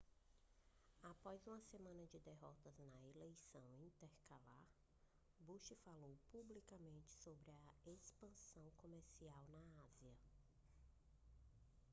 [1.03, 4.67] após uma semana de derrotas na eleição intercalar
[5.41, 7.51] bush falou publicamente sobre
[7.87, 10.17] a expansão comercial na ásia